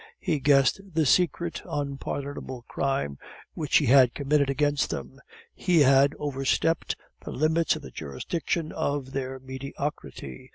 He 0.19 0.39
guessed 0.39 0.81
the 0.95 1.05
secret 1.05 1.61
unpardonable 1.63 2.65
crime 2.67 3.19
which 3.53 3.77
he 3.77 3.85
had 3.85 4.15
committed 4.15 4.49
against 4.49 4.89
them; 4.89 5.19
he 5.53 5.81
had 5.81 6.15
overstepped 6.17 6.95
the 7.23 7.29
limits 7.31 7.75
of 7.75 7.83
the 7.83 7.91
jurisdiction 7.91 8.71
of 8.71 9.11
their 9.11 9.37
mediocrity. 9.39 10.49